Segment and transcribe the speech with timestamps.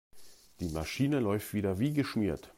[0.61, 2.49] Die Maschine läuft wieder wie geschmiert.